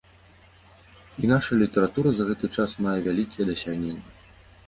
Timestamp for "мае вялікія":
2.85-3.43